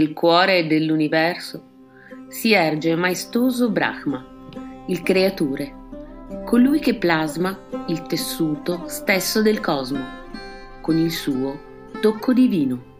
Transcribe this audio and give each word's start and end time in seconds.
Nel 0.00 0.14
cuore 0.14 0.66
dell'universo 0.66 1.62
si 2.28 2.54
erge 2.54 2.96
maestoso 2.96 3.68
Brahma, 3.68 4.24
il 4.86 5.02
creatore, 5.02 5.74
colui 6.46 6.78
che 6.78 6.94
plasma 6.94 7.66
il 7.88 8.00
tessuto 8.06 8.84
stesso 8.86 9.42
del 9.42 9.60
cosmo, 9.60 10.02
con 10.80 10.96
il 10.96 11.10
suo 11.10 11.90
tocco 12.00 12.32
divino. 12.32 12.94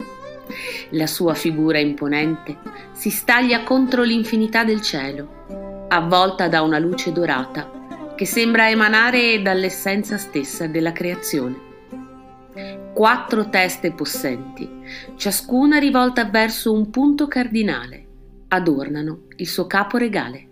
La 0.91 1.07
sua 1.07 1.33
figura 1.33 1.79
imponente 1.79 2.59
si 2.93 3.09
staglia 3.09 3.63
contro 3.63 4.03
l'infinità 4.03 4.63
del 4.63 4.83
cielo, 4.83 5.87
avvolta 5.89 6.49
da 6.49 6.61
una 6.61 6.79
luce 6.79 7.13
dorata 7.13 8.13
che 8.15 8.27
sembra 8.27 8.69
emanare 8.69 9.41
dall'essenza 9.41 10.19
stessa 10.19 10.67
della 10.67 10.93
creazione 10.93 11.69
quattro 12.93 13.49
teste 13.49 13.93
possenti, 13.93 14.69
ciascuna 15.17 15.79
rivolta 15.79 16.25
verso 16.25 16.73
un 16.73 16.91
punto 16.91 17.29
cardinale, 17.29 18.07
adornano 18.49 19.27
il 19.37 19.47
suo 19.47 19.67
capo 19.67 19.97
regale. 19.97 20.49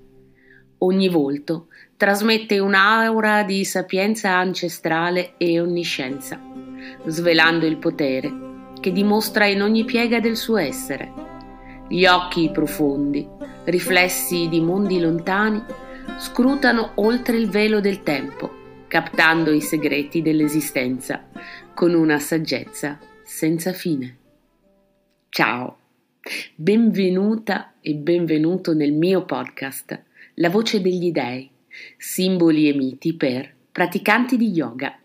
Ogni 0.78 1.08
volto 1.08 1.66
trasmette 1.96 2.58
un'aura 2.58 3.42
di 3.42 3.64
sapienza 3.64 4.36
ancestrale 4.36 5.34
e 5.36 5.60
onniscienza, 5.60 6.40
svelando 7.06 7.66
il 7.66 7.76
potere 7.76 8.46
che 8.80 8.92
dimostra 8.92 9.46
in 9.46 9.60
ogni 9.60 9.84
piega 9.84 10.20
del 10.20 10.36
suo 10.36 10.56
essere. 10.56 11.12
Gli 11.88 12.06
occhi 12.06 12.50
profondi, 12.52 13.26
riflessi 13.64 14.48
di 14.48 14.60
mondi 14.60 15.00
lontani, 15.00 15.62
scrutano 16.18 16.92
oltre 16.96 17.36
il 17.36 17.48
velo 17.48 17.80
del 17.80 18.02
tempo, 18.02 18.57
captando 18.88 19.52
i 19.52 19.60
segreti 19.60 20.22
dell'esistenza 20.22 21.28
con 21.74 21.92
una 21.92 22.18
saggezza 22.18 22.98
senza 23.22 23.74
fine. 23.74 24.16
Ciao, 25.28 25.78
benvenuta 26.54 27.74
e 27.82 27.94
benvenuto 27.94 28.72
nel 28.72 28.92
mio 28.92 29.26
podcast 29.26 30.02
La 30.36 30.48
voce 30.48 30.80
degli 30.80 31.12
dei, 31.12 31.50
simboli 31.98 32.66
e 32.66 32.74
miti 32.74 33.14
per 33.14 33.54
praticanti 33.70 34.38
di 34.38 34.48
yoga. 34.48 34.98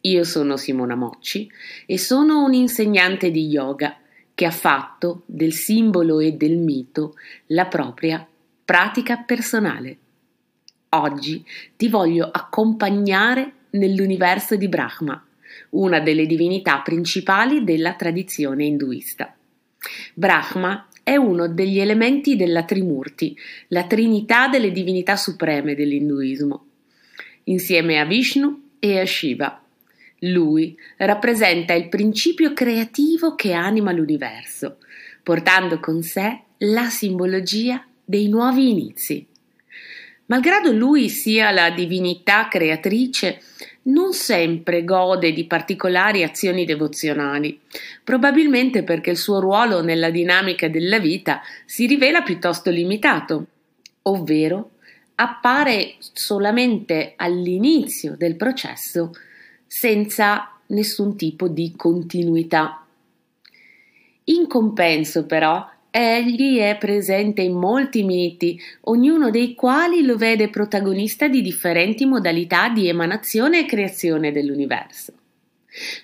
Io 0.00 0.24
sono 0.24 0.56
Simona 0.56 0.96
Mocci 0.96 1.48
e 1.86 1.96
sono 1.96 2.44
un 2.44 2.54
insegnante 2.54 3.30
di 3.30 3.46
yoga 3.46 3.98
che 4.34 4.46
ha 4.46 4.50
fatto 4.50 5.22
del 5.26 5.52
simbolo 5.52 6.18
e 6.18 6.32
del 6.32 6.56
mito 6.56 7.14
la 7.46 7.66
propria 7.66 8.26
pratica 8.64 9.18
personale. 9.18 9.98
Oggi 10.90 11.44
ti 11.76 11.88
voglio 11.88 12.30
accompagnare 12.30 13.52
nell'universo 13.70 14.56
di 14.56 14.68
Brahma 14.68 15.22
una 15.70 16.00
delle 16.00 16.24
divinità 16.24 16.80
principali 16.80 17.62
della 17.62 17.94
tradizione 17.94 18.64
induista. 18.64 19.36
Brahma 20.14 20.88
è 21.02 21.16
uno 21.16 21.46
degli 21.46 21.78
elementi 21.78 22.36
della 22.36 22.64
Trimurti, 22.64 23.36
la 23.68 23.86
trinità 23.86 24.48
delle 24.48 24.72
divinità 24.72 25.16
supreme 25.16 25.74
dell'induismo, 25.74 26.66
insieme 27.44 27.98
a 27.98 28.04
Vishnu 28.04 28.70
e 28.78 29.00
a 29.00 29.06
Shiva. 29.06 29.62
Lui 30.20 30.76
rappresenta 30.96 31.74
il 31.74 31.88
principio 31.88 32.52
creativo 32.52 33.34
che 33.34 33.52
anima 33.52 33.92
l'universo, 33.92 34.78
portando 35.22 35.80
con 35.80 36.02
sé 36.02 36.40
la 36.58 36.88
simbologia 36.88 37.86
dei 38.04 38.28
nuovi 38.28 38.70
inizi. 38.70 39.26
Malgrado 40.28 40.72
lui 40.72 41.08
sia 41.08 41.50
la 41.52 41.70
divinità 41.70 42.48
creatrice, 42.48 43.40
non 43.84 44.12
sempre 44.12 44.84
gode 44.84 45.32
di 45.32 45.46
particolari 45.46 46.22
azioni 46.22 46.66
devozionali, 46.66 47.58
probabilmente 48.04 48.82
perché 48.82 49.10
il 49.10 49.16
suo 49.16 49.40
ruolo 49.40 49.82
nella 49.82 50.10
dinamica 50.10 50.68
della 50.68 50.98
vita 50.98 51.40
si 51.64 51.86
rivela 51.86 52.20
piuttosto 52.20 52.68
limitato, 52.68 53.46
ovvero 54.02 54.72
appare 55.14 55.94
solamente 55.98 57.14
all'inizio 57.16 58.14
del 58.14 58.36
processo 58.36 59.12
senza 59.66 60.58
nessun 60.66 61.16
tipo 61.16 61.48
di 61.48 61.72
continuità. 61.74 62.84
In 64.24 64.46
compenso, 64.46 65.24
però, 65.24 65.66
Egli 65.90 66.58
è 66.58 66.76
presente 66.78 67.42
in 67.42 67.54
molti 67.54 68.02
miti, 68.02 68.60
ognuno 68.82 69.30
dei 69.30 69.54
quali 69.54 70.02
lo 70.02 70.16
vede 70.16 70.48
protagonista 70.48 71.28
di 71.28 71.40
differenti 71.40 72.04
modalità 72.04 72.68
di 72.68 72.88
emanazione 72.88 73.60
e 73.60 73.66
creazione 73.66 74.30
dell'universo. 74.30 75.12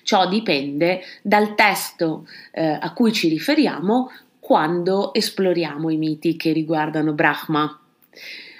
Ciò 0.03 0.27
dipende 0.27 1.01
dal 1.21 1.55
testo 1.55 2.27
eh, 2.51 2.77
a 2.79 2.93
cui 2.93 3.11
ci 3.11 3.27
riferiamo 3.29 4.11
quando 4.39 5.13
esploriamo 5.13 5.89
i 5.89 5.97
miti 5.97 6.35
che 6.37 6.51
riguardano 6.51 7.13
Brahma. 7.13 7.79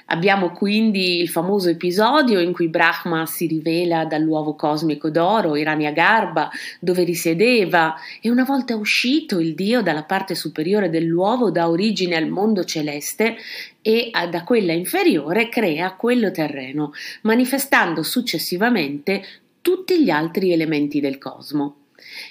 Abbiamo 0.07 0.51
quindi 0.51 1.19
il 1.19 1.29
famoso 1.29 1.69
episodio 1.69 2.39
in 2.39 2.53
cui 2.53 2.67
Brahma 2.67 3.25
si 3.25 3.47
rivela 3.47 4.05
dall'uovo 4.05 4.53
cosmico 4.53 5.09
d'oro, 5.09 5.55
Iraniagarbha, 5.55 6.51
dove 6.79 7.03
risiedeva, 7.03 7.95
e 8.21 8.29
una 8.29 8.43
volta 8.43 8.75
uscito 8.75 9.39
il 9.39 9.55
dio 9.55 9.81
dalla 9.81 10.03
parte 10.03 10.35
superiore 10.35 10.91
dell'uovo 10.91 11.49
dà 11.49 11.67
origine 11.69 12.15
al 12.15 12.27
mondo 12.27 12.63
celeste 12.65 13.35
e 13.81 14.11
da 14.29 14.43
quella 14.43 14.73
inferiore 14.73 15.49
crea 15.49 15.93
quello 15.93 16.29
terreno, 16.29 16.91
manifestando 17.21 18.03
successivamente 18.03 19.23
tutti 19.61 20.03
gli 20.03 20.11
altri 20.11 20.51
elementi 20.51 20.99
del 20.99 21.17
cosmo. 21.17 21.84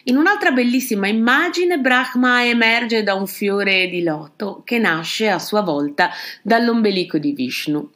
In 0.05 0.17
un'altra 0.17 0.51
bellissima 0.51 1.09
immagine, 1.09 1.79
Brahma 1.79 2.45
emerge 2.45 3.03
da 3.03 3.15
un 3.15 3.27
fiore 3.27 3.89
di 3.89 4.03
loto 4.03 4.63
che 4.65 4.79
nasce 4.79 5.29
a 5.29 5.39
sua 5.39 5.63
volta 5.63 6.11
dall'ombelico 6.43 7.19
di 7.19 7.33
Vishnu, 7.33 7.91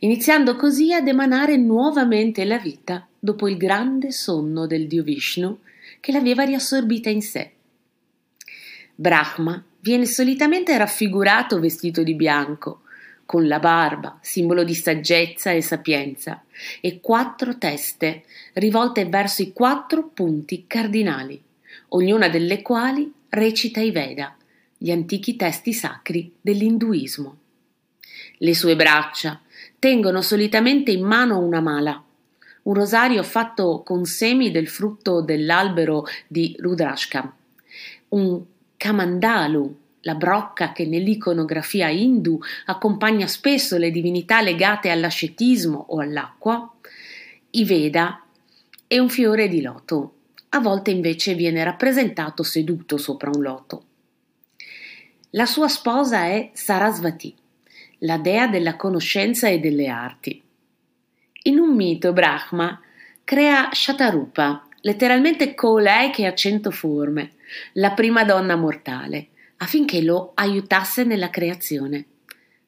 iniziando 0.00 0.56
così 0.56 0.92
ad 0.92 1.06
emanare 1.06 1.56
nuovamente 1.56 2.44
la 2.44 2.58
vita 2.58 3.06
dopo 3.18 3.48
il 3.48 3.56
grande 3.56 4.10
sonno 4.10 4.66
del 4.66 4.86
dio 4.88 5.02
Vishnu 5.02 5.58
che 6.00 6.10
l'aveva 6.10 6.42
riassorbita 6.42 7.08
in 7.08 7.22
sé. 7.22 7.52
Brahma 8.94 9.62
viene 9.80 10.06
solitamente 10.06 10.76
raffigurato 10.76 11.60
vestito 11.60 12.02
di 12.02 12.14
bianco, 12.14 12.82
con 13.24 13.46
la 13.46 13.60
barba, 13.60 14.18
simbolo 14.20 14.64
di 14.64 14.74
saggezza 14.74 15.52
e 15.52 15.62
sapienza, 15.62 16.44
e 16.80 17.00
quattro 17.00 17.58
teste 17.58 18.24
rivolte 18.54 19.06
verso 19.06 19.42
i 19.42 19.52
quattro 19.52 20.08
punti 20.08 20.64
cardinali, 20.66 21.42
ognuna 21.88 22.28
delle 22.28 22.62
quali 22.62 23.12
recita 23.28 23.80
i 23.80 23.90
Veda, 23.90 24.36
gli 24.76 24.90
antichi 24.90 25.36
testi 25.36 25.72
sacri 25.72 26.32
dell'induismo. 26.40 27.36
Le 28.38 28.54
sue 28.54 28.76
braccia 28.76 29.40
tengono 29.78 30.20
solitamente 30.20 30.90
in 30.90 31.04
mano 31.04 31.38
una 31.38 31.60
mala, 31.60 32.02
un 32.62 32.74
rosario 32.74 33.22
fatto 33.22 33.82
con 33.84 34.04
semi 34.04 34.50
del 34.50 34.68
frutto 34.68 35.20
dell'albero 35.20 36.04
di 36.26 36.56
Rudrashkam, 36.58 37.32
un 38.08 38.42
kamandalu, 38.76 39.80
la 40.02 40.14
brocca 40.14 40.72
che 40.72 40.86
nell'iconografia 40.86 41.88
hindu 41.88 42.40
accompagna 42.66 43.26
spesso 43.26 43.76
le 43.76 43.90
divinità 43.90 44.40
legate 44.40 44.90
all'ascetismo 44.90 45.86
o 45.88 46.00
all'acqua, 46.00 46.72
i 47.50 47.64
Veda 47.64 48.24
e 48.86 48.98
un 48.98 49.08
fiore 49.08 49.48
di 49.48 49.60
loto. 49.60 50.14
A 50.50 50.60
volte 50.60 50.90
invece 50.90 51.34
viene 51.34 51.64
rappresentato 51.64 52.42
seduto 52.42 52.96
sopra 52.98 53.30
un 53.32 53.42
loto. 53.42 53.84
La 55.30 55.46
sua 55.46 55.68
sposa 55.68 56.24
è 56.24 56.50
Sarasvati, 56.52 57.34
la 57.98 58.18
dea 58.18 58.48
della 58.48 58.76
conoscenza 58.76 59.48
e 59.48 59.60
delle 59.60 59.88
arti. 59.88 60.42
In 61.44 61.58
un 61.58 61.74
mito 61.74 62.12
Brahma 62.12 62.78
crea 63.24 63.70
Shatarupa, 63.72 64.66
letteralmente 64.82 65.54
colei 65.54 66.10
che 66.10 66.26
ha 66.26 66.34
cento 66.34 66.70
forme, 66.70 67.32
la 67.74 67.92
prima 67.92 68.24
donna 68.24 68.56
mortale 68.56 69.28
affinché 69.62 70.02
lo 70.02 70.32
aiutasse 70.34 71.04
nella 71.04 71.30
creazione. 71.30 72.04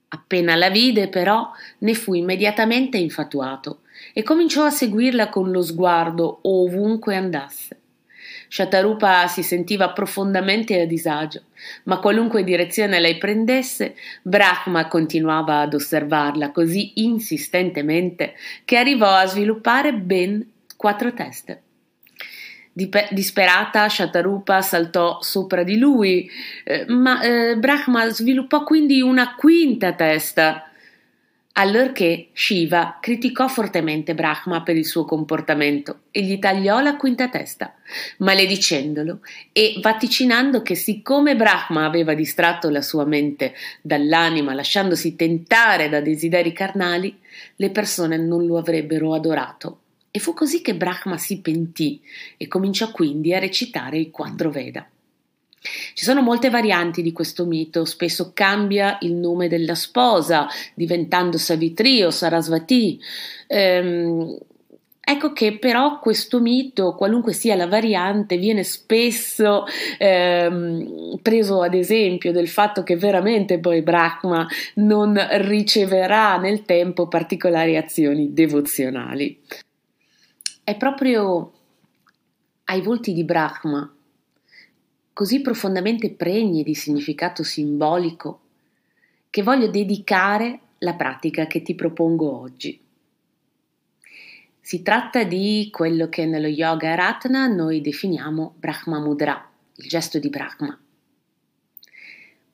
Appena 0.09 0.55
la 0.55 0.71
vide, 0.71 1.09
però, 1.09 1.51
ne 1.79 1.95
fu 1.95 2.15
immediatamente 2.15 2.99
infatuato 2.99 3.81
e 4.13 4.23
cominciò 4.23 4.65
a 4.65 4.71
seguirla 4.71 5.29
con 5.29 5.51
lo 5.51 5.61
sguardo 5.61 6.39
ovunque 6.43 7.17
andasse. 7.17 7.81
Shatarupa 8.47 9.27
si 9.27 9.43
sentiva 9.43 9.91
profondamente 9.91 10.81
a 10.81 10.87
disagio, 10.87 11.43
ma 11.85 11.99
qualunque 11.99 12.45
direzione 12.45 13.01
lei 13.01 13.19
prendesse, 13.19 13.97
Brahma 14.23 14.87
continuava 14.87 15.61
ad 15.61 15.75
osservarla 15.75 16.53
così 16.53 16.93
insistentemente 17.03 18.35
che 18.65 18.77
arrivò 18.77 19.13
a 19.13 19.27
sviluppare 19.27 19.93
ben 19.95 20.49
quattro 20.77 21.13
teste. 21.13 21.64
Disperata, 22.77 23.89
Shatarupa 23.89 24.61
saltò 24.61 25.23
sopra 25.23 25.63
di 25.63 25.79
lui, 25.79 26.29
eh, 26.65 26.85
ma 26.89 27.23
eh, 27.23 27.57
Brahma 27.57 28.09
sviluppò 28.09 28.65
quindi 28.65 29.01
una 29.01 29.37
quinta 29.37 29.93
testa. 29.93 30.69
allorché 31.57 32.31
Shiva 32.33 32.99
criticò 33.01 33.47
fortemente 33.47 34.15
Brahma 34.15 34.65
per 34.65 34.77
il 34.77 34.85
suo 34.85 35.05
comportamento 35.05 36.01
e 36.11 36.23
gli 36.23 36.41
tagliò 36.41 36.81
la 36.81 36.97
quinta 36.97 37.29
testa, 37.29 37.75
maledicendolo 38.19 39.21
e 39.53 39.79
vaticinando 39.81 40.63
che 40.63 40.75
siccome 40.75 41.37
Brahma 41.37 41.85
aveva 41.85 42.15
distratto 42.15 42.71
la 42.71 42.83
sua 42.83 43.05
mente 43.05 43.55
dall'anima 43.83 44.53
lasciandosi 44.53 45.15
tentare 45.15 45.89
da 45.89 46.01
desideri 46.01 46.53
carnali, 46.53 47.17
le 47.55 47.71
persone 47.71 48.17
non 48.17 48.47
lo 48.47 48.59
avrebbero 48.59 49.15
adorato. 49.15 49.79
E 50.17 50.21
fu 50.21 50.33
così 50.33 50.63
che 50.63 50.77
Brahma 50.77 51.19
si 51.19 51.41
pentì 51.41 52.01
e 52.37 52.47
cominciò 52.47 52.93
quindi 52.93 53.35
a 53.35 53.41
recitare 53.41 53.99
i 53.99 54.13
quattro 54.13 54.49
Veda. 54.49 54.89
Ci 55.61 56.05
sono 56.05 56.23
molte 56.23 56.51
varianti 56.51 57.03
di 57.03 57.11
questo 57.11 57.47
mito, 57.47 57.85
spesso 57.85 58.31
cambia 58.33 58.99
il 59.01 59.13
nome 59.13 59.49
della 59.49 59.75
sposa, 59.75 60.47
diventando 60.75 61.37
Savitri 61.37 62.05
o 62.05 62.13
Sarasvati. 62.13 62.97
Ehm, 63.49 64.39
ecco 65.01 65.33
che 65.33 65.59
però 65.59 65.99
questo 65.99 66.39
mito, 66.39 66.95
qualunque 66.95 67.33
sia 67.33 67.57
la 67.57 67.67
variante, 67.67 68.37
viene 68.37 68.63
spesso 68.63 69.65
ehm, 69.99 71.19
preso 71.23 71.61
ad 71.61 71.75
esempio 71.75 72.31
del 72.31 72.47
fatto 72.47 72.85
che 72.85 72.95
veramente 72.95 73.59
poi 73.59 73.83
Brahma 73.83 74.47
non 74.75 75.19
riceverà 75.41 76.37
nel 76.37 76.65
tempo 76.65 77.09
particolari 77.09 77.77
azioni 77.77 78.33
devozionali. 78.33 79.41
È 80.65 80.79
proprio 80.79 81.53
ai 82.65 82.81
volti 82.81 83.13
di 83.13 83.23
Brahma 83.23 83.95
così 85.13 85.43
profondamente 85.43 86.11
pregni 86.11 86.63
di 86.63 86.75
significato 86.75 87.43
simbolico 87.43 88.41
che 89.29 89.43
voglio 89.43 89.69
dedicare 89.69 90.61
la 90.79 90.95
pratica 90.95 91.47
che 91.47 91.61
ti 91.61 91.75
propongo 91.75 92.41
oggi. 92.41 92.81
Si 94.59 94.81
tratta 94.81 95.25
di 95.25 95.69
quello 95.71 96.09
che 96.09 96.25
nello 96.25 96.47
yoga 96.47 96.95
Ratna 96.95 97.47
noi 97.47 97.83
definiamo 97.83 98.55
Brahma 98.57 98.99
Mudra, 99.01 99.47
il 99.75 99.87
gesto 99.87 100.19
di 100.19 100.31
Brahma. 100.31 100.79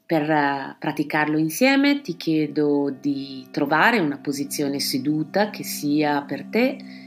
Per 0.05 0.23
uh, 0.29 0.77
praticarlo 0.81 1.39
insieme 1.39 2.01
ti 2.01 2.17
chiedo 2.17 2.91
di 2.91 3.47
trovare 3.53 4.01
una 4.01 4.19
posizione 4.19 4.81
seduta 4.81 5.51
che 5.51 5.63
sia 5.63 6.23
per 6.23 6.47
te 6.47 7.00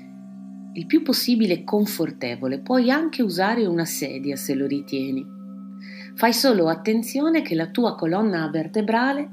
il 0.73 0.85
più 0.85 1.03
possibile 1.03 1.63
confortevole. 1.63 2.59
Puoi 2.59 2.89
anche 2.89 3.21
usare 3.21 3.65
una 3.65 3.85
sedia 3.85 4.35
se 4.35 4.55
lo 4.55 4.65
ritieni. 4.65 5.25
Fai 6.15 6.33
solo 6.33 6.67
attenzione 6.67 7.41
che 7.41 7.55
la 7.55 7.67
tua 7.67 7.95
colonna 7.95 8.47
vertebrale 8.49 9.29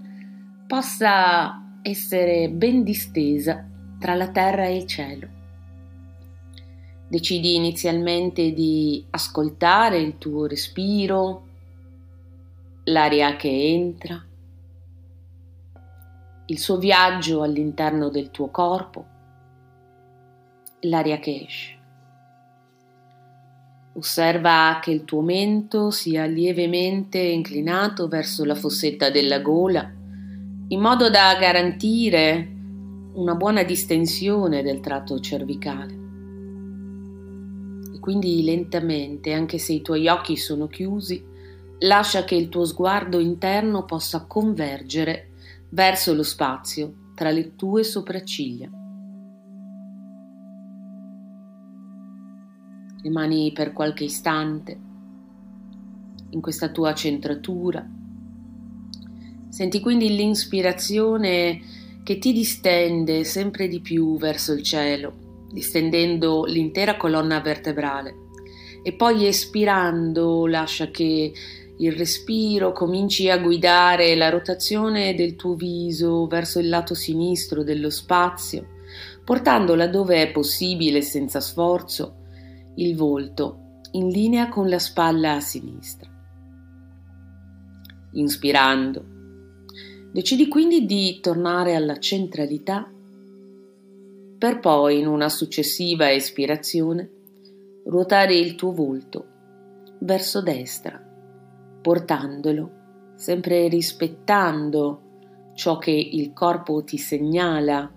possa 0.66 1.78
essere 1.82 2.48
ben 2.50 2.82
distesa 2.82 3.66
tra 3.98 4.14
la 4.14 4.28
terra 4.28 4.64
e 4.66 4.76
il 4.76 4.86
cielo. 4.86 5.28
Decidi 7.08 7.56
inizialmente 7.56 8.52
di 8.52 9.04
ascoltare 9.10 9.98
il 9.98 10.16
tuo 10.16 10.46
respiro, 10.46 11.46
l'aria 12.84 13.34
che 13.36 13.48
entra, 13.48 14.24
il 16.46 16.58
suo 16.58 16.78
viaggio 16.78 17.42
all'interno 17.42 18.08
del 18.10 18.30
tuo 18.30 18.48
corpo, 18.48 19.06
l'aria 20.80 21.18
che 21.18 21.44
esce. 21.46 21.78
Osserva 23.94 24.78
che 24.80 24.92
il 24.92 25.04
tuo 25.04 25.20
mento 25.20 25.90
sia 25.90 26.24
lievemente 26.24 27.18
inclinato 27.18 28.08
verso 28.08 28.44
la 28.44 28.54
fossetta 28.54 29.10
della 29.10 29.40
gola, 29.40 29.90
in 30.68 30.80
modo 30.80 31.10
da 31.10 31.36
garantire 31.38 32.48
una 33.14 33.34
buona 33.34 33.64
distensione 33.64 34.62
del 34.62 34.80
tratto 34.80 35.18
cervicale. 35.18 35.98
E 37.94 37.98
quindi 37.98 38.42
lentamente, 38.44 39.32
anche 39.32 39.58
se 39.58 39.72
i 39.72 39.82
tuoi 39.82 40.06
occhi 40.08 40.36
sono 40.36 40.68
chiusi, 40.68 41.22
lascia 41.80 42.24
che 42.24 42.36
il 42.36 42.48
tuo 42.48 42.64
sguardo 42.64 43.18
interno 43.18 43.84
possa 43.84 44.24
convergere 44.26 45.30
verso 45.70 46.14
lo 46.14 46.22
spazio 46.22 47.10
tra 47.14 47.30
le 47.30 47.56
tue 47.56 47.82
sopracciglia. 47.82 48.79
Rimani 53.02 53.52
per 53.52 53.72
qualche 53.72 54.04
istante 54.04 54.78
in 56.30 56.40
questa 56.40 56.68
tua 56.68 56.94
centratura. 56.94 57.86
Senti 59.48 59.80
quindi 59.80 60.14
l'inspirazione 60.14 61.60
che 62.04 62.18
ti 62.18 62.32
distende 62.32 63.24
sempre 63.24 63.68
di 63.68 63.80
più 63.80 64.16
verso 64.16 64.52
il 64.52 64.62
cielo, 64.62 65.46
distendendo 65.50 66.44
l'intera 66.44 66.96
colonna 66.96 67.40
vertebrale 67.40 68.14
e 68.82 68.92
poi 68.92 69.26
espirando 69.26 70.46
lascia 70.46 70.90
che 70.90 71.32
il 71.78 71.92
respiro 71.92 72.72
cominci 72.72 73.30
a 73.30 73.38
guidare 73.38 74.14
la 74.14 74.28
rotazione 74.28 75.14
del 75.14 75.36
tuo 75.36 75.54
viso 75.54 76.26
verso 76.26 76.58
il 76.58 76.68
lato 76.68 76.94
sinistro 76.94 77.62
dello 77.62 77.90
spazio, 77.90 78.66
portandola 79.24 79.86
dove 79.86 80.22
è 80.22 80.30
possibile 80.30 81.00
senza 81.00 81.40
sforzo 81.40 82.19
il 82.76 82.96
volto 82.96 83.80
in 83.92 84.08
linea 84.08 84.48
con 84.48 84.68
la 84.68 84.78
spalla 84.78 85.34
a 85.34 85.40
sinistra. 85.40 86.08
Inspirando, 88.12 89.04
decidi 90.12 90.48
quindi 90.48 90.86
di 90.86 91.18
tornare 91.20 91.74
alla 91.74 91.98
centralità 91.98 92.90
per 94.38 94.58
poi 94.58 94.98
in 94.98 95.06
una 95.06 95.28
successiva 95.28 96.10
espirazione 96.12 97.10
ruotare 97.84 98.34
il 98.34 98.54
tuo 98.54 98.72
volto 98.72 99.26
verso 100.00 100.40
destra, 100.40 101.00
portandolo, 101.82 102.78
sempre 103.16 103.68
rispettando 103.68 105.52
ciò 105.54 105.78
che 105.78 105.90
il 105.90 106.32
corpo 106.32 106.82
ti 106.84 106.96
segnala 106.96 107.92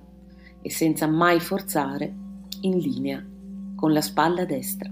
e 0.61 0.69
senza 0.69 1.07
mai 1.07 1.39
forzare, 1.39 2.13
in 2.61 2.77
linea 2.77 3.25
con 3.83 3.91
la 3.91 3.99
spalla 3.99 4.45
destra. 4.45 4.89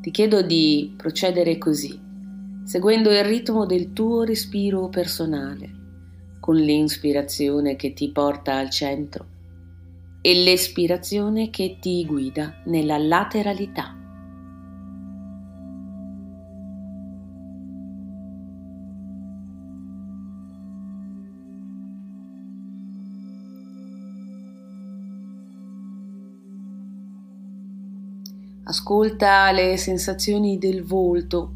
Ti 0.00 0.10
chiedo 0.10 0.40
di 0.40 0.94
procedere 0.96 1.58
così, 1.58 2.00
seguendo 2.64 3.10
il 3.10 3.22
ritmo 3.24 3.66
del 3.66 3.92
tuo 3.92 4.22
respiro 4.22 4.88
personale, 4.88 5.70
con 6.40 6.56
l'inspirazione 6.56 7.76
che 7.76 7.92
ti 7.92 8.10
porta 8.10 8.56
al 8.56 8.70
centro 8.70 9.26
e 10.22 10.32
l'espirazione 10.32 11.50
che 11.50 11.76
ti 11.78 12.06
guida 12.06 12.62
nella 12.64 12.96
lateralità. 12.96 14.05
Ascolta 28.88 29.50
le 29.50 29.76
sensazioni 29.78 30.58
del 30.58 30.84
volto. 30.84 31.52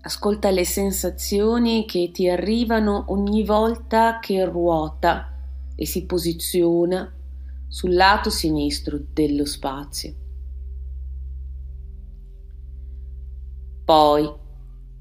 Ascolta 0.00 0.50
le 0.50 0.64
sensazioni 0.64 1.86
che 1.86 2.10
ti 2.12 2.28
arrivano 2.28 3.04
ogni 3.10 3.44
volta 3.44 4.18
che 4.18 4.44
ruota 4.44 5.32
e 5.76 5.86
si 5.86 6.04
posiziona 6.04 7.08
sul 7.68 7.94
lato 7.94 8.28
sinistro 8.28 8.98
dello 9.12 9.44
spazio. 9.44 10.14
Poi 13.84 14.28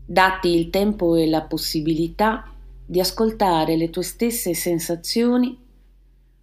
datti 0.06 0.50
il 0.50 0.70
tempo 0.70 1.16
e 1.16 1.28
la 1.28 1.42
possibilità 1.42 2.54
di 2.86 3.00
ascoltare 3.00 3.76
le 3.76 3.90
tue 3.90 4.04
stesse 4.04 4.54
sensazioni 4.54 5.58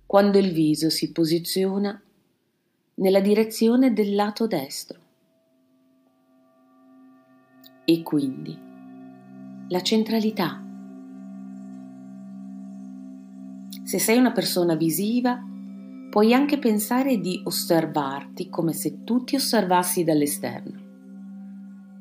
quando 0.05 0.39
il 0.39 0.51
viso 0.51 0.91
si 0.91 1.13
posiziona 1.13 2.03
nella 3.03 3.21
direzione 3.21 3.93
del 3.93 4.15
lato 4.15 4.47
destro. 4.47 5.01
E 7.85 8.03
quindi 8.03 8.57
la 9.69 9.83
centralità. 9.83 10.63
Se 13.83 13.99
sei 13.99 14.19
una 14.19 14.31
persona 14.31 14.77
visiva, 14.77 15.37
puoi 16.11 16.33
anche 16.33 16.61
pensare 16.61 17.19
di 17.19 17.41
osservarti 17.45 18.49
come 18.49 18.73
se 18.73 19.03
tu 19.03 19.25
ti 19.25 19.35
osservassi 19.35 20.05
dall'esterno. 20.05 20.81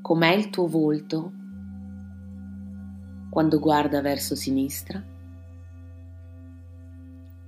Com'è 0.01 0.33
il 0.35 0.51
tuo 0.51 0.67
volto 0.67 1.31
quando 3.31 3.57
guarda 3.57 4.01
verso 4.01 4.35
sinistra? 4.35 5.03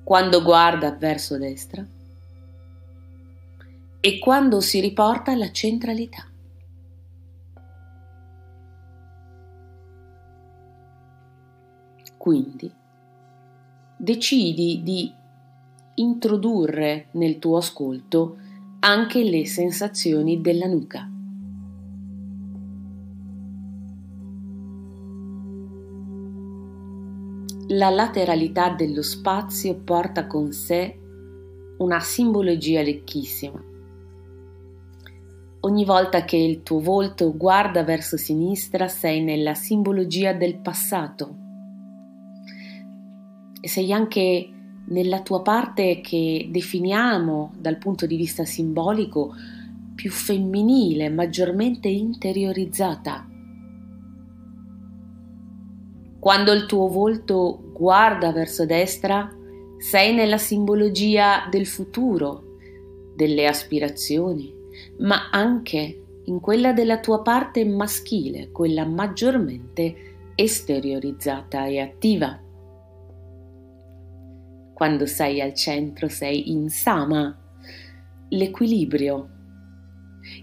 Quando 0.03 0.41
guarda 0.41 0.91
verso 0.95 1.37
destra? 1.37 1.85
E 4.05 4.19
quando 4.19 4.59
si 4.59 4.81
riporta 4.81 5.31
alla 5.31 5.49
centralità. 5.53 6.27
Quindi 12.17 12.69
decidi 13.95 14.81
di 14.83 15.09
introdurre 15.95 17.07
nel 17.11 17.39
tuo 17.39 17.55
ascolto 17.55 18.39
anche 18.79 19.23
le 19.23 19.45
sensazioni 19.45 20.41
della 20.41 20.67
nuca. 20.67 21.09
La 27.69 27.89
lateralità 27.89 28.71
dello 28.71 29.01
spazio 29.01 29.75
porta 29.75 30.27
con 30.27 30.51
sé 30.51 30.99
una 31.77 32.01
simbologia 32.01 32.83
ricchissima. 32.83 33.71
Ogni 35.65 35.85
volta 35.85 36.25
che 36.25 36.35
il 36.35 36.61
tuo 36.61 36.81
volto 36.81 37.37
guarda 37.37 37.85
verso 37.85 38.17
sinistra 38.17 38.89
sei 38.89 39.23
nella 39.23 39.53
simbologia 39.53 40.33
del 40.33 40.57
passato 40.57 41.37
e 43.61 43.69
sei 43.69 43.93
anche 43.93 44.49
nella 44.87 45.21
tua 45.21 45.41
parte 45.41 46.01
che 46.01 46.49
definiamo 46.51 47.53
dal 47.57 47.77
punto 47.77 48.05
di 48.05 48.17
vista 48.17 48.43
simbolico 48.43 49.33
più 49.95 50.11
femminile, 50.11 51.07
maggiormente 51.07 51.87
interiorizzata. 51.87 53.25
Quando 56.19 56.51
il 56.51 56.65
tuo 56.65 56.89
volto 56.89 57.71
guarda 57.71 58.33
verso 58.33 58.65
destra, 58.65 59.33
sei 59.77 60.13
nella 60.13 60.37
simbologia 60.37 61.47
del 61.49 61.65
futuro, 61.65 62.57
delle 63.15 63.47
aspirazioni, 63.47 64.59
ma 64.99 65.29
anche 65.31 66.03
in 66.25 66.39
quella 66.39 66.73
della 66.73 66.99
tua 66.99 67.21
parte 67.21 67.65
maschile, 67.65 68.49
quella 68.51 68.85
maggiormente 68.85 70.31
esteriorizzata 70.35 71.65
e 71.65 71.79
attiva. 71.79 72.39
Quando 74.73 75.05
sei 75.05 75.41
al 75.41 75.53
centro 75.53 76.07
sei 76.07 76.51
in 76.51 76.69
sama, 76.69 77.37
l'equilibrio, 78.29 79.29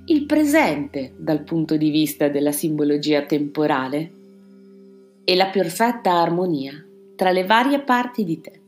il 0.06 0.26
presente 0.26 1.14
dal 1.16 1.42
punto 1.42 1.76
di 1.76 1.90
vista 1.90 2.28
della 2.28 2.52
simbologia 2.52 3.22
temporale 3.22 4.12
e 5.24 5.34
la 5.34 5.46
perfetta 5.46 6.20
armonia 6.20 6.72
tra 7.16 7.30
le 7.30 7.44
varie 7.44 7.80
parti 7.80 8.24
di 8.24 8.40
te. 8.40 8.60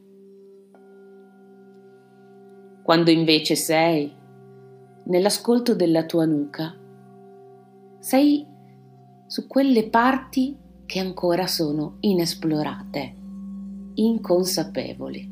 Quando 2.83 3.11
invece 3.11 3.55
sei 3.55 4.13
nell'ascolto 5.13 5.75
della 5.75 6.07
tua 6.07 6.25
nuca, 6.25 6.75
sei 7.99 8.47
su 9.27 9.47
quelle 9.47 9.91
parti 9.91 10.57
che 10.87 11.01
ancora 11.01 11.47
sono 11.47 11.99
inesplorate, 12.01 13.15
inconsapevoli. 13.93 15.31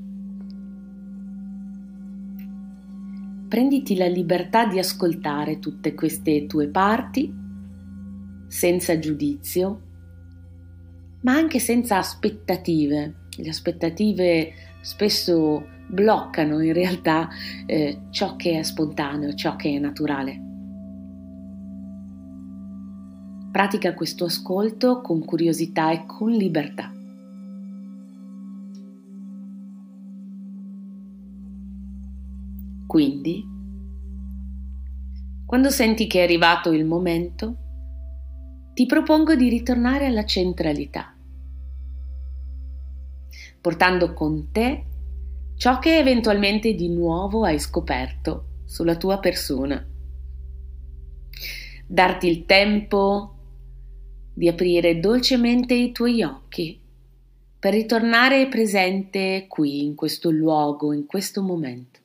prenditi 3.49 3.97
la 3.97 4.07
libertà 4.07 4.67
di 4.67 4.79
ascoltare 4.79 5.59
tutte 5.59 5.93
queste 5.93 6.47
tue 6.47 6.69
parti 6.69 7.35
senza 8.47 8.97
giudizio, 9.01 9.81
ma 11.23 11.33
anche 11.33 11.59
senza 11.59 11.99
aspettative. 11.99 13.20
Le 13.37 13.49
aspettative 13.49 14.53
spesso 14.81 15.67
bloccano 15.87 16.61
in 16.61 16.73
realtà 16.73 17.29
eh, 17.67 18.03
ciò 18.11 18.37
che 18.37 18.59
è 18.59 18.63
spontaneo, 18.63 19.35
ciò 19.35 19.57
che 19.57 19.75
è 19.75 19.79
naturale. 19.79 20.49
Pratica 23.51 23.95
questo 23.95 24.27
ascolto 24.27 25.01
con 25.01 25.25
curiosità 25.25 25.91
e 25.91 26.07
con 26.07 26.31
libertà. 26.31 26.93
Quindi, 32.87 33.45
quando 35.47 35.71
senti 35.71 36.07
che 36.07 36.21
è 36.21 36.23
arrivato 36.23 36.73
il 36.73 36.85
momento, 36.85 37.57
ti 38.75 38.87
propongo 38.87 39.35
di 39.35 39.49
ritornare 39.49 40.07
alla 40.07 40.25
centralità, 40.25 41.15
portando 43.61 44.13
con 44.13 44.51
te 44.51 44.85
ciò 45.57 45.79
che 45.79 45.99
eventualmente 45.99 46.75
di 46.75 46.89
nuovo 46.89 47.45
hai 47.45 47.59
scoperto 47.59 48.63
sulla 48.65 48.97
tua 48.97 49.19
persona. 49.19 49.87
Darti 51.87 52.29
il 52.29 52.47
tempo 52.47 53.35
di 54.33 54.49
aprire 54.49 55.01
dolcemente 55.01 55.75
i 55.75 55.93
tuoi 55.93 56.23
occhi 56.23 56.81
per 57.59 57.75
ritornare 57.75 58.49
presente 58.49 59.45
qui, 59.49 59.85
in 59.85 59.95
questo 59.95 60.31
luogo, 60.31 60.95
in 60.95 61.05
questo 61.05 61.43
momento. 61.43 62.01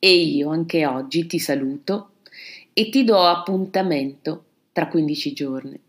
E 0.00 0.12
io 0.12 0.48
anche 0.48 0.84
oggi 0.86 1.26
ti 1.26 1.38
saluto 1.38 2.14
e 2.72 2.88
ti 2.88 3.04
do 3.04 3.22
appuntamento 3.22 4.44
tra 4.72 4.88
15 4.88 5.32
giorni. 5.32 5.80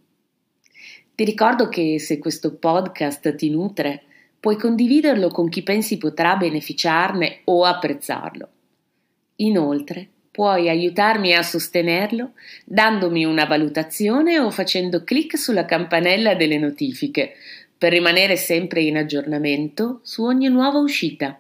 Ti 1.16 1.24
ricordo 1.26 1.70
che 1.70 2.00
se 2.00 2.18
questo 2.18 2.56
podcast 2.56 3.36
ti 3.36 3.52
nutre, 3.52 4.02
puoi 4.40 4.58
condividerlo 4.58 5.28
con 5.30 5.48
chi 5.48 5.62
pensi 5.62 6.00
potrà 6.00 6.36
beneficiarne 6.38 7.42
o 7.44 7.66
apprezzarlo. 7.66 8.50
Inoltre, 9.36 10.10
puoi 10.32 10.70
aiutarmi 10.70 11.36
a 11.36 11.44
sostenerlo 11.44 12.32
dandomi 12.66 13.26
una 13.26 13.46
valutazione 13.46 14.40
o 14.40 14.50
facendo 14.50 15.04
clic 15.04 15.38
sulla 15.38 15.66
campanella 15.66 16.34
delle 16.34 16.58
notifiche 16.58 17.34
per 17.78 17.92
rimanere 17.92 18.36
sempre 18.36 18.82
in 18.82 18.98
aggiornamento 18.98 20.00
su 20.02 20.24
ogni 20.24 20.48
nuova 20.48 20.80
uscita. 20.80 21.40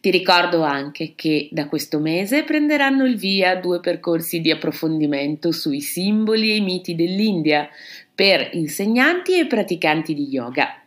Ti 0.00 0.10
ricordo 0.10 0.62
anche 0.62 1.14
che 1.16 1.48
da 1.50 1.66
questo 1.66 1.98
mese 1.98 2.44
prenderanno 2.44 3.04
il 3.04 3.16
via 3.16 3.56
due 3.56 3.80
percorsi 3.80 4.40
di 4.40 4.50
approfondimento 4.50 5.50
sui 5.50 5.80
simboli 5.80 6.50
e 6.50 6.56
i 6.56 6.60
miti 6.60 6.94
dell'India 6.94 7.68
per 8.14 8.50
insegnanti 8.52 9.38
e 9.38 9.46
praticanti 9.46 10.14
di 10.14 10.28
yoga. 10.28 10.80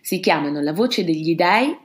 Si 0.00 0.20
chiamano 0.20 0.60
La 0.60 0.72
voce 0.72 1.04
degli 1.04 1.34
dei, 1.34 1.76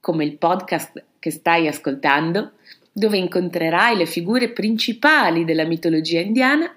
come 0.00 0.24
il 0.24 0.36
podcast 0.36 1.04
che 1.18 1.30
stai 1.30 1.66
ascoltando, 1.66 2.52
dove 2.92 3.18
incontrerai 3.18 3.96
le 3.96 4.06
figure 4.06 4.50
principali 4.50 5.44
della 5.44 5.64
mitologia 5.64 6.20
indiana 6.20 6.72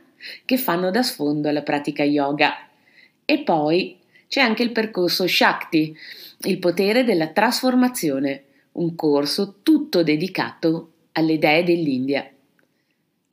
che 0.45 0.57
fanno 0.57 0.91
da 0.91 1.03
sfondo 1.03 1.47
alla 1.47 1.61
pratica 1.61 2.03
yoga. 2.03 2.67
E 3.23 3.39
poi 3.39 3.97
c'è 4.27 4.41
anche 4.41 4.63
il 4.63 4.71
percorso 4.71 5.27
Shakti, 5.27 5.95
il 6.41 6.57
potere 6.57 7.03
della 7.03 7.27
trasformazione 7.27 8.43
un 8.73 8.95
corso 8.95 9.55
tutto 9.63 10.03
dedicato 10.03 10.91
alle 11.13 11.37
dee 11.37 11.63
dell'India. 11.63 12.29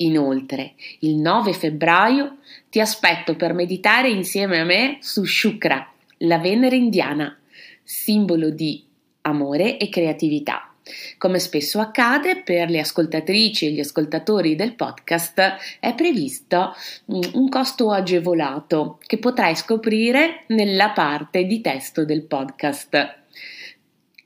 Inoltre, 0.01 0.75
il 1.01 1.17
9 1.17 1.53
febbraio 1.53 2.37
ti 2.69 2.81
aspetto 2.81 3.35
per 3.35 3.53
meditare 3.53 4.09
insieme 4.09 4.61
a 4.61 4.65
me 4.65 4.99
su 5.01 5.25
Shukra, 5.25 5.93
la 6.19 6.39
Venere 6.39 6.77
indiana, 6.77 7.37
simbolo 7.83 8.51
di 8.51 8.85
amore 9.23 9.77
e 9.77 9.89
creatività. 9.89 10.73
Come 11.19 11.39
spesso 11.39 11.81
accade 11.81 12.43
per 12.43 12.71
le 12.71 12.81
ascoltatrici 12.81 13.67
e 13.67 13.71
gli 13.73 13.81
ascoltatori 13.81 14.55
del 14.55 14.75
podcast, 14.75 15.57
è 15.81 15.95
previsto 15.95 16.75
mm, 17.13 17.21
un 17.35 17.49
costo 17.49 17.91
agevolato 17.91 18.99
che 19.05 19.19
potrai 19.19 19.55
scoprire 19.55 20.45
nella 20.49 20.91
parte 20.91 21.45
di 21.45 21.61
testo 21.61 22.05
del 22.05 22.23
podcast. 22.23 23.17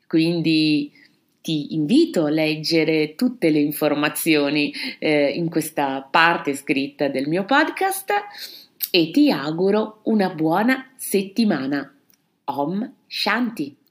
Quindi 0.06 0.92
ti 1.42 1.74
invito 1.74 2.24
a 2.24 2.30
leggere 2.30 3.14
tutte 3.14 3.50
le 3.50 3.58
informazioni 3.58 4.72
eh, 4.98 5.28
in 5.28 5.50
questa 5.50 6.06
parte 6.08 6.54
scritta 6.54 7.08
del 7.08 7.28
mio 7.28 7.44
podcast 7.44 8.12
e 8.90 9.10
ti 9.10 9.30
auguro 9.30 10.00
una 10.04 10.30
buona 10.30 10.92
settimana. 10.96 11.92
Om 12.44 12.92
Shanti. 13.06 13.81